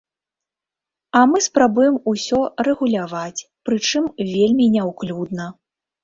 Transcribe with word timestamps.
А 1.17 1.19
мы 1.33 1.41
спрабуем 1.47 1.99
усё 2.11 2.39
рэгуляваць, 2.67 3.45
прычым 3.69 4.07
вельмі 4.31 4.65
няўклюдна. 4.77 5.45